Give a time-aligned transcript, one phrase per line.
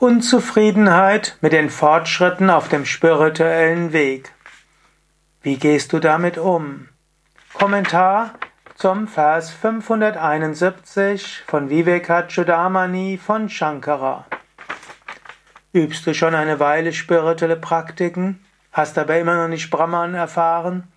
[0.00, 4.32] Unzufriedenheit mit den Fortschritten auf dem spirituellen Weg.
[5.40, 6.88] Wie gehst du damit um?
[7.52, 8.34] Kommentar
[8.74, 14.26] zum Vers 571 von Vivekachudamani von Shankara.
[15.72, 20.88] Übst du schon eine Weile spirituelle Praktiken, hast aber immer noch nicht Brahman erfahren?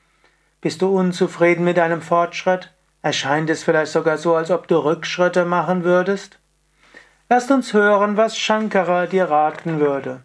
[0.59, 2.73] Bist du unzufrieden mit deinem Fortschritt?
[3.03, 6.39] Erscheint es vielleicht sogar so, als ob du Rückschritte machen würdest?
[7.29, 10.21] Lasst uns hören, was Shankara dir raten würde.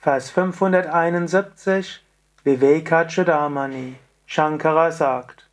[0.00, 2.00] Vers 571
[2.42, 3.94] Vivekachudamani
[4.26, 5.48] Shankara sagt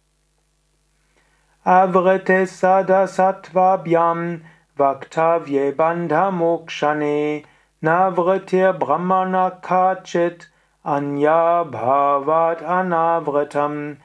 [1.63, 4.41] Avrite sada sattvabhyam
[4.79, 7.43] vaktavye bandha mokshane
[7.83, 10.47] navritir brahmana kachit
[10.83, 13.97] anya bhavat anavritam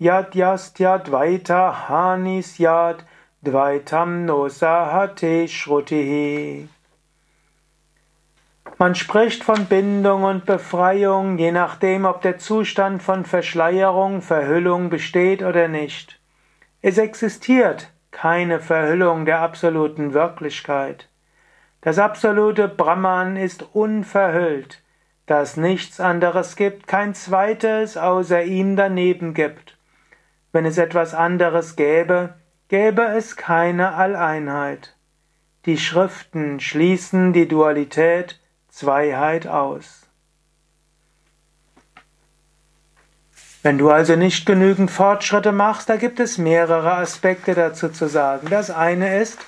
[0.00, 3.04] yad yastyad vaita hanisyad
[3.44, 6.68] Dvaitam no sahate shrutihi.
[8.78, 15.42] Man spricht von Bindung und Befreiung, je nachdem, ob der Zustand von Verschleierung, Verhüllung besteht
[15.42, 16.20] oder nicht.
[16.82, 21.08] Es existiert keine Verhüllung der absoluten Wirklichkeit.
[21.80, 24.80] Das absolute Brahman ist unverhüllt,
[25.26, 29.76] da es nichts anderes gibt, kein zweites außer ihm daneben gibt.
[30.52, 32.34] Wenn es etwas anderes gäbe,
[32.72, 34.96] gäbe es keine Alleinheit.
[35.66, 40.08] Die Schriften schließen die Dualität Zweiheit aus.
[43.62, 48.46] Wenn du also nicht genügend Fortschritte machst, da gibt es mehrere Aspekte dazu zu sagen.
[48.48, 49.44] Das eine ist,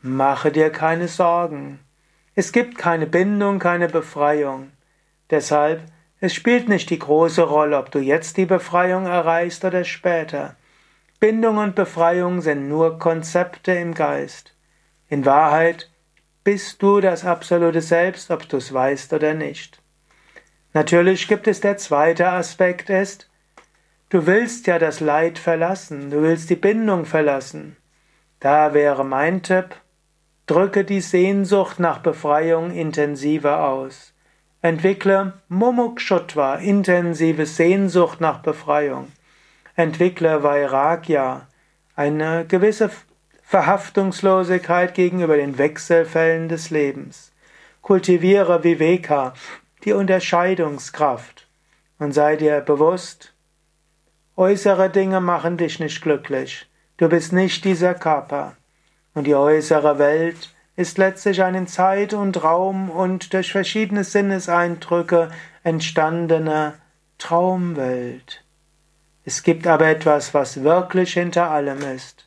[0.00, 1.78] mache dir keine Sorgen.
[2.34, 4.70] Es gibt keine Bindung, keine Befreiung.
[5.28, 5.82] Deshalb,
[6.20, 10.56] es spielt nicht die große Rolle, ob du jetzt die Befreiung erreichst oder später.
[11.18, 14.54] Bindung und Befreiung sind nur Konzepte im Geist.
[15.08, 15.90] In Wahrheit
[16.44, 19.80] bist du das absolute Selbst, ob du es weißt oder nicht.
[20.74, 23.30] Natürlich gibt es der zweite Aspekt ist,
[24.10, 27.78] du willst ja das Leid verlassen, du willst die Bindung verlassen.
[28.38, 29.74] Da wäre mein Tipp,
[30.44, 34.12] drücke die Sehnsucht nach Befreiung intensiver aus.
[34.60, 39.12] Entwickle Mumukshutva, intensive Sehnsucht nach Befreiung
[39.76, 41.46] entwickle Vairagya,
[41.94, 42.90] eine gewisse
[43.42, 47.32] Verhaftungslosigkeit gegenüber den Wechselfällen des Lebens.
[47.82, 49.34] Kultiviere Viveka,
[49.84, 51.46] die Unterscheidungskraft,
[51.98, 53.34] und sei dir bewusst,
[54.36, 56.68] äußere Dinge machen dich nicht glücklich.
[56.96, 58.56] Du bist nicht dieser Körper.
[59.14, 65.30] Und die äußere Welt ist letztlich eine Zeit und Raum und durch verschiedene Sinneseindrücke
[65.62, 66.74] entstandene
[67.18, 68.45] Traumwelt.
[69.26, 72.26] Es gibt aber etwas, was wirklich hinter allem ist.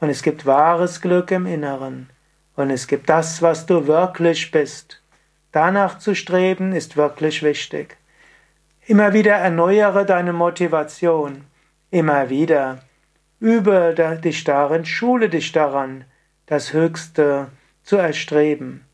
[0.00, 2.10] Und es gibt wahres Glück im Inneren.
[2.56, 5.00] Und es gibt das, was du wirklich bist.
[5.52, 7.96] Danach zu streben ist wirklich wichtig.
[8.86, 11.44] Immer wieder erneuere deine Motivation.
[11.90, 12.80] Immer wieder
[13.42, 16.04] übe dich darin, schule dich daran,
[16.46, 17.48] das Höchste
[17.82, 18.84] zu erstreben.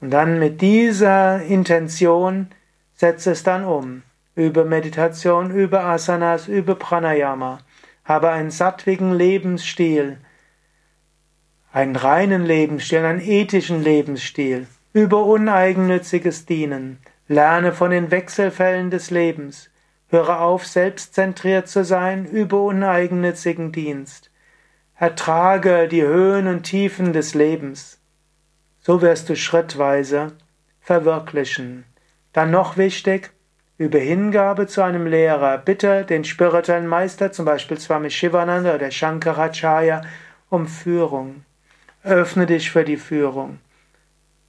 [0.00, 2.48] Und dann mit dieser Intention
[2.94, 4.02] setze es dann um.
[4.36, 7.58] Übe Meditation, übe Asanas, übe Pranayama.
[8.04, 10.18] Habe einen sattwigen Lebensstil,
[11.72, 14.66] einen reinen Lebensstil, einen ethischen Lebensstil.
[14.92, 16.98] Übe uneigennütziges Dienen.
[17.28, 19.70] Lerne von den Wechselfällen des Lebens.
[20.08, 24.30] Höre auf, selbstzentriert zu sein, übe uneigennützigen Dienst.
[24.96, 28.00] Ertrage die Höhen und Tiefen des Lebens.
[28.80, 30.32] So wirst du schrittweise
[30.80, 31.84] verwirklichen.
[32.32, 33.32] Dann noch wichtig,
[33.78, 35.58] über Hingabe zu einem Lehrer.
[35.58, 40.02] Bitte den spirituellen Meister, zum Beispiel Swami Shivananda oder Shankaracharya,
[40.48, 41.44] um Führung.
[42.02, 43.58] Öffne dich für die Führung.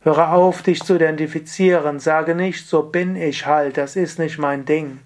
[0.01, 1.99] Höre auf, dich zu identifizieren.
[1.99, 4.99] Sage nicht, so bin ich halt, das ist nicht mein Ding,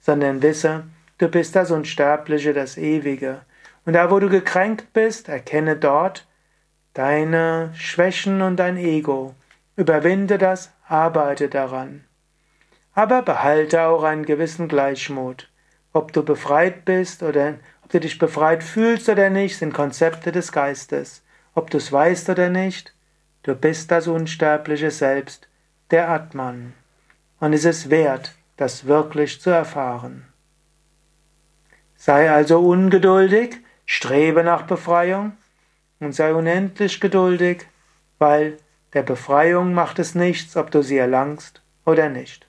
[0.00, 0.84] sondern wisse,
[1.18, 3.40] du bist das Unsterbliche, das Ewige.
[3.84, 6.26] Und da, wo du gekränkt bist, erkenne dort
[6.92, 9.34] deine Schwächen und dein Ego.
[9.76, 12.04] Überwinde das, arbeite daran.
[12.94, 15.50] Aber behalte auch einen gewissen Gleichmut.
[15.92, 20.52] Ob du befreit bist oder ob du dich befreit fühlst oder nicht, sind Konzepte des
[20.52, 21.22] Geistes.
[21.54, 22.94] Ob du es weißt oder nicht,
[23.42, 25.48] du bist das unsterbliche Selbst,
[25.90, 26.72] der Atman.
[27.40, 30.26] Und es ist wert, das wirklich zu erfahren.
[31.96, 33.56] Sei also ungeduldig,
[33.86, 35.32] strebe nach Befreiung
[36.00, 37.66] und sei unendlich geduldig,
[38.18, 38.56] weil
[38.92, 42.46] der Befreiung macht es nichts, ob du sie erlangst oder nicht.